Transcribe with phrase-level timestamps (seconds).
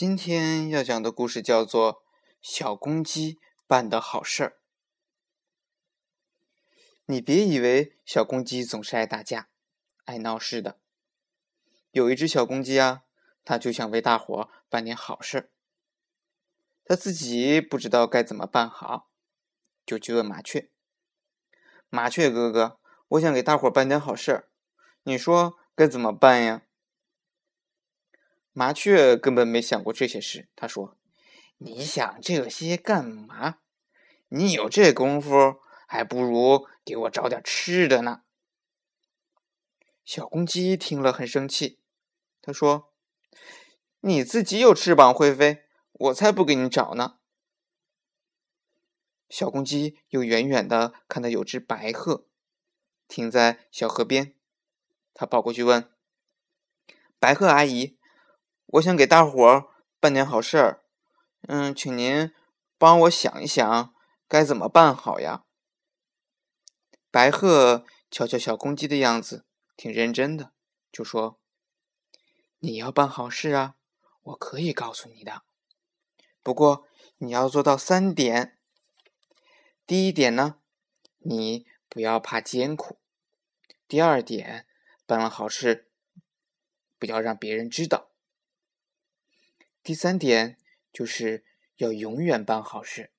[0.00, 1.94] 今天要讲的故事叫做
[2.40, 4.50] 《小公鸡办的好事儿》。
[7.06, 9.48] 你别以为小公鸡总是爱打架、
[10.04, 10.78] 爱闹事的。
[11.90, 13.02] 有一只小公鸡啊，
[13.44, 15.50] 它就想为大伙办点好事儿。
[16.84, 19.10] 它自己不知道该怎么办好，
[19.84, 20.70] 就去问麻雀
[21.90, 24.48] ：“麻雀哥哥，我想给大伙办点好事儿，
[25.02, 26.62] 你说该怎么办呀？”
[28.58, 30.48] 麻雀根本没想过这些事。
[30.56, 30.98] 他说
[31.58, 33.60] ：“你想这些干嘛？
[34.30, 38.22] 你有这功夫，还不如给我找点吃的呢。”
[40.04, 41.78] 小公鸡听了很生气，
[42.42, 42.92] 他说
[44.02, 47.20] ：“你自己有翅膀会飞，我才不给你找呢。”
[49.30, 52.26] 小公鸡又远远的看到有只白鹤
[53.06, 54.34] 停在小河边，
[55.14, 55.88] 他跑过去问
[57.20, 57.96] ：“白鹤阿姨。”
[58.72, 59.68] 我想给大伙儿
[59.98, 60.84] 办点好事儿，
[61.48, 62.30] 嗯，请您
[62.76, 63.94] 帮我想一想
[64.28, 65.44] 该怎么办好呀。
[67.10, 70.52] 白鹤瞧瞧小公鸡的样子，挺认真的，
[70.92, 71.40] 就说
[72.60, 73.76] ：“你要办好事啊，
[74.24, 75.44] 我可以告诉你的。
[76.42, 78.58] 不过你要做到三点。
[79.86, 80.60] 第一点呢，
[81.20, 82.98] 你不要怕艰苦；
[83.88, 84.66] 第二点，
[85.06, 85.90] 办了好事
[86.98, 88.07] 不要让别人知道。”
[89.88, 90.58] 第三点
[90.92, 93.10] 就是要永远办好事。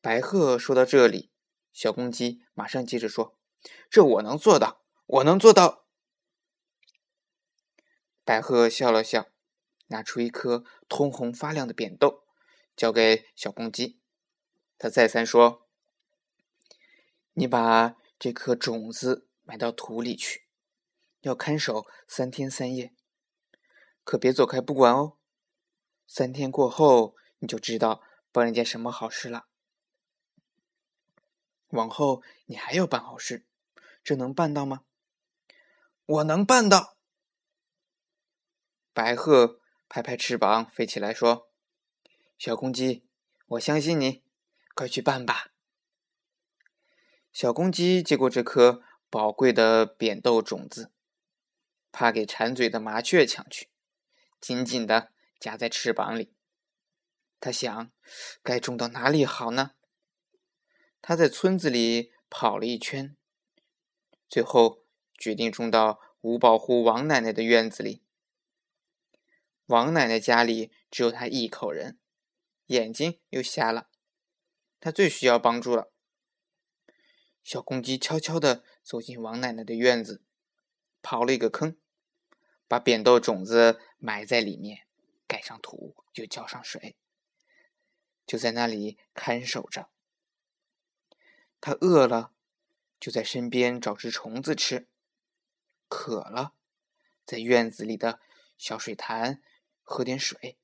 [0.00, 1.30] 白鹤说到这里，
[1.70, 3.38] 小公鸡马上接着说
[3.90, 5.84] ：“这我能做到，我能做到。”
[8.24, 9.28] 白鹤笑了笑，
[9.88, 12.24] 拿出一颗通红发亮的扁豆，
[12.74, 14.00] 交给小公鸡。
[14.78, 15.68] 他再三说
[17.34, 20.46] ：“你把这颗种子埋到土里去，
[21.20, 22.94] 要看守三天三夜。”
[24.04, 25.16] 可别走开不管哦！
[26.06, 29.46] 三天过后，你就知道办了件什么好事了。
[31.68, 33.46] 往后你还要办好事，
[34.04, 34.84] 这能办到吗？
[36.04, 36.96] 我能办到。
[38.92, 41.48] 白鹤拍拍翅膀飞起来说
[42.36, 43.06] ：“小公鸡，
[43.46, 44.22] 我相信你，
[44.74, 45.52] 快去办吧。”
[47.32, 50.92] 小公鸡接过这颗宝贵的扁豆种子，
[51.90, 53.71] 怕给馋嘴的麻雀抢去。
[54.42, 56.34] 紧紧的夹在翅膀里，
[57.38, 57.92] 他想，
[58.42, 59.76] 该种到哪里好呢？
[61.00, 63.16] 他在村子里跑了一圈，
[64.28, 64.84] 最后
[65.16, 68.02] 决定种到五保户王奶奶的院子里。
[69.66, 72.00] 王奶奶家里只有他一口人，
[72.66, 73.88] 眼睛又瞎了，
[74.80, 75.92] 他最需要帮助了。
[77.44, 80.24] 小公鸡悄悄地走进王奶奶的院子，
[81.00, 81.76] 刨了一个坑。
[82.72, 84.86] 把扁豆种子埋在里面，
[85.26, 86.96] 盖上土，又浇上水，
[88.24, 89.90] 就在那里看守着。
[91.60, 92.32] 他饿了，
[92.98, 94.86] 就在身边找只虫子吃；
[95.86, 96.54] 渴了，
[97.26, 98.20] 在院子里的
[98.56, 99.42] 小水潭
[99.82, 100.56] 喝点水。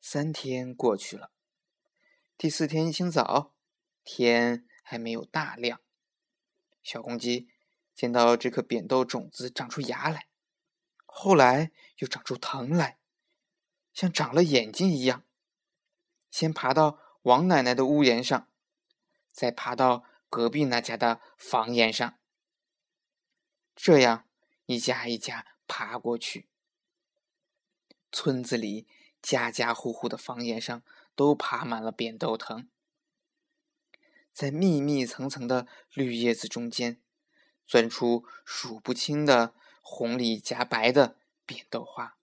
[0.00, 1.32] 三天过去了，
[2.38, 3.56] 第四天一清早，
[4.04, 5.80] 天还没有大亮，
[6.80, 7.48] 小公鸡。
[7.94, 10.28] 见到这颗扁豆种子长出芽来，
[11.06, 12.98] 后来又长出藤来，
[13.92, 15.24] 像长了眼睛一样。
[16.30, 18.48] 先爬到王奶奶的屋檐上，
[19.32, 22.18] 再爬到隔壁那家的房檐上，
[23.74, 24.28] 这样
[24.66, 26.48] 一家一家爬过去。
[28.12, 28.86] 村子里
[29.20, 30.82] 家家户户的房檐上
[31.14, 32.68] 都爬满了扁豆藤，
[34.32, 37.02] 在密密层层的绿叶子中间。
[37.70, 41.16] 钻出数不清的红里夹白的
[41.46, 42.18] 扁豆花，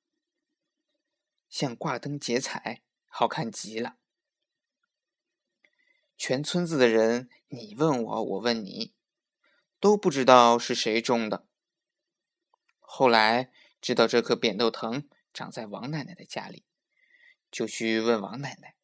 [1.47, 3.95] 像挂灯结彩，好看极了。
[6.17, 8.93] 全村子的人，你问我，我问你，
[9.79, 11.47] 都不知道是谁种的。
[12.81, 13.49] 后来
[13.79, 16.65] 知道这棵扁豆藤长在王奶奶的家里，
[17.49, 18.75] 就去问王奶奶。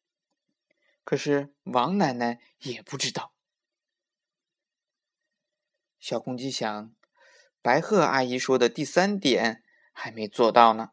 [1.04, 3.33] 可是王奶奶也不知道。
[6.06, 6.94] 小公鸡想，
[7.62, 10.90] 白鹤阿姨说的第三点还没做到呢。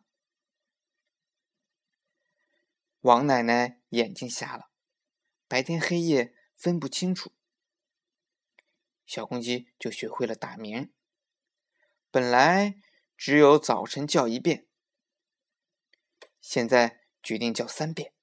[3.01, 4.71] 王奶奶眼睛瞎了，
[5.49, 7.33] 白天黑夜分不清楚。
[9.05, 10.93] 小公鸡就学会了打鸣，
[12.09, 12.77] 本来
[13.17, 14.65] 只有早晨叫一遍，
[16.39, 18.13] 现在决定叫三遍，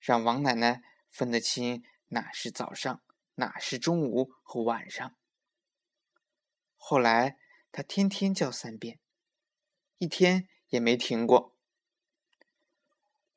[0.00, 3.00] 让王奶奶分得清哪是早上，
[3.36, 5.16] 哪是中午和晚上。
[6.88, 7.36] 后来，
[7.72, 9.00] 他天天叫三遍，
[9.98, 11.52] 一天也没停过。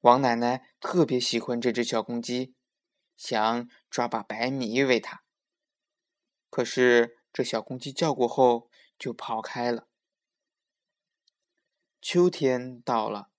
[0.02, 2.54] 王奶奶特别喜欢这只小公鸡，
[3.18, 5.24] 想抓把白米喂它。
[6.52, 8.70] 可是这小公鸡叫过后
[9.00, 9.88] 就跑开了。
[12.00, 13.32] 秋天到了，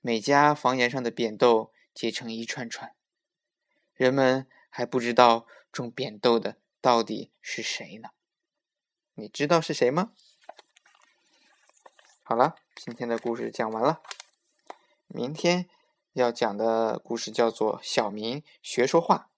[0.00, 2.96] 每家房檐上的扁豆结成一串串，
[3.94, 8.08] 人们还不知道种扁豆的到底是谁呢？
[9.16, 10.10] 你知道是谁吗？
[12.24, 14.00] 好了，今天的故事讲完了。
[15.06, 15.68] 明天
[16.14, 19.28] 要讲的故事叫做《小明学说话》。